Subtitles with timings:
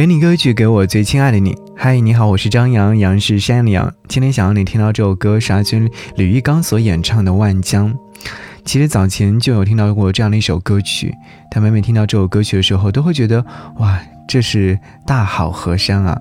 [0.00, 1.54] 给你歌曲，给我最亲爱的你。
[1.76, 3.92] 嗨，你好，我是张扬，杨是山里杨。
[4.08, 7.92] 今天想让你听到这首歌，是阿军李玉刚所演唱的《万江》。
[8.64, 11.14] 其实早前就有听到过这样的一首歌曲，
[11.50, 13.44] 但每每听到这首歌曲的时候，都会觉得
[13.76, 16.18] 哇，这是大好河山啊！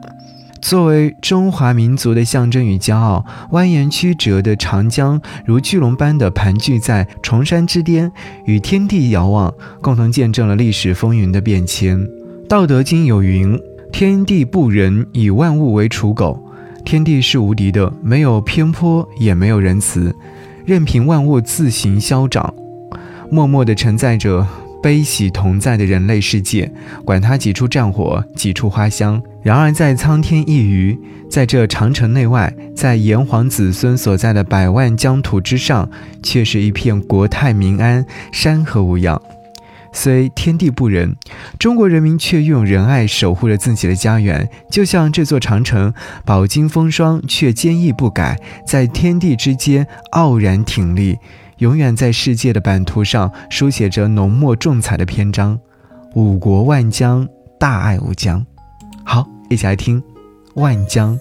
[0.62, 8.12] 作为中华民族的象征与骄傲，蜿蜒曲折的长江如巨龙般的盘踞在崇山之巅，
[8.46, 12.06] 与天地遥望，共同见证了历史风云的变迁。
[12.50, 13.58] 道德经有云。
[13.92, 16.42] 天地不仁，以万物为刍狗。
[16.86, 20.16] 天地是无敌的，没有偏颇，也没有仁慈，
[20.66, 22.54] 任凭万物自行消长，
[23.30, 24.48] 默默地承载着
[24.82, 26.72] 悲喜同在的人类世界。
[27.04, 29.22] 管他几处战火，几处花香。
[29.44, 30.98] 然而，在苍天一隅，
[31.30, 35.90] 在这长城内外，在炎黄子孙所在的百万疆土之上，
[36.24, 39.22] 却是一片国泰民安，山河无恙。
[39.92, 41.16] 虽天地不仁，
[41.58, 45.94] 中国人民却用仁爱守护着自己的家园，就像这座长城，
[46.24, 51.18] 饱经风霜却坚毅不改，在天地之间傲然挺立，
[51.58, 55.60] 永远在世界的版图上书写着浓墨重彩的篇章。
[56.16, 57.28] 五国万疆，
[57.60, 58.46] 大爱无疆。
[59.04, 60.02] 好，一起来听
[60.56, 61.20] 《万疆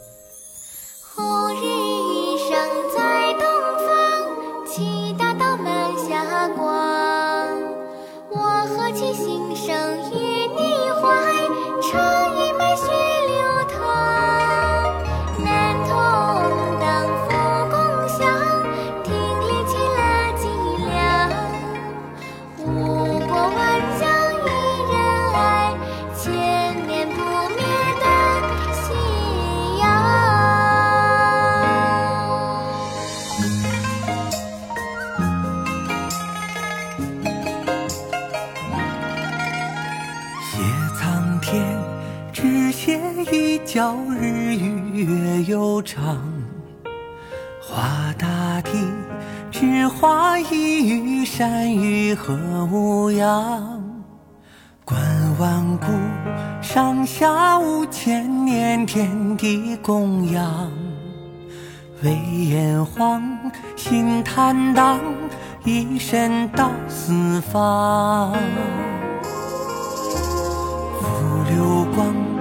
[42.89, 42.97] 江》。
[43.31, 44.49] 一觉日
[44.95, 46.17] 月悠长，
[47.61, 48.71] 画大地，
[49.51, 52.35] 只画一隅山与河
[52.73, 53.83] 无恙。
[54.87, 54.99] 观
[55.39, 55.87] 万古，
[56.63, 60.73] 上下五千年，天地供养。
[62.03, 63.23] 为炎黄，
[63.77, 64.99] 心坦荡，
[65.63, 68.33] 一身到四方。
[71.03, 71.07] 浮
[71.51, 72.38] 流光。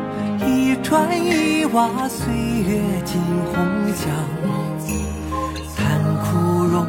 [0.87, 3.21] 穿一瓦，岁月尽
[3.51, 3.53] 红
[3.93, 4.07] 墙；
[5.75, 6.87] 叹枯荣，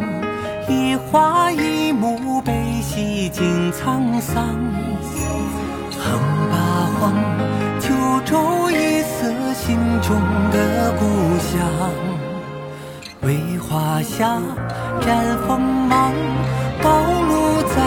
[0.69, 4.55] 一花一木，悲喜尽沧桑。
[5.99, 6.55] 横八
[7.01, 7.13] 荒，
[7.81, 7.89] 九
[8.25, 10.15] 州一色，心中
[10.53, 11.03] 的故
[11.49, 11.59] 乡。
[13.23, 14.39] 为华夏
[15.01, 16.13] 绽锋芒，
[16.81, 16.89] 道
[17.29, 17.83] 路在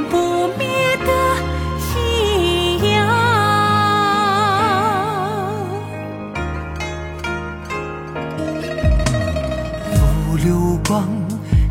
[0.00, 0.66] 不灭
[0.98, 1.10] 的
[1.78, 2.94] 信仰。
[9.94, 11.06] 数流光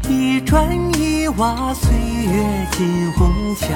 [0.08, 0.68] 一砖
[0.98, 3.70] 一瓦，岁月尽红墙；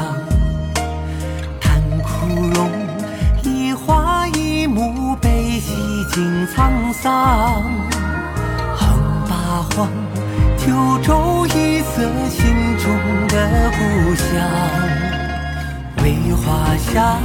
[1.60, 2.70] 叹枯荣，
[3.44, 5.74] 一花一木，悲喜
[6.14, 7.64] 尽沧桑。
[8.76, 8.88] 横
[9.28, 9.36] 八
[9.76, 9.90] 荒，
[10.58, 12.56] 九州一色，心
[13.78, 13.82] 故
[14.16, 14.26] 乡。
[16.04, 17.18] 为华夏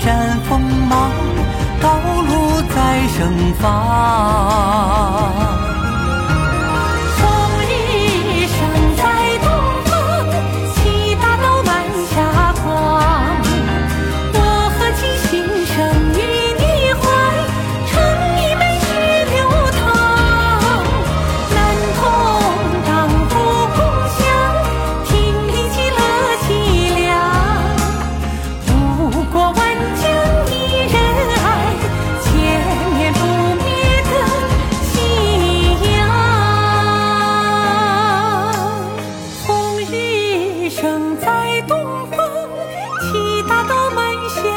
[0.00, 0.04] 绽
[0.48, 1.10] 锋芒，
[1.80, 1.86] 道
[2.28, 2.30] 路
[2.74, 2.76] 在
[3.16, 3.20] 盛
[3.60, 4.41] 放。
[43.48, 44.52] 大道门下。